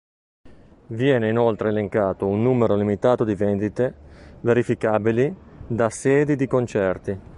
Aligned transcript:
Viene 0.87 1.29
inoltre 1.29 1.69
elencato 1.69 2.25
un 2.25 2.41
numero 2.41 2.75
limitato 2.75 3.23
di 3.23 3.35
vendite 3.35 3.93
verificabili 4.41 5.31
da 5.67 5.91
sedi 5.91 6.35
di 6.35 6.47
concerti. 6.47 7.29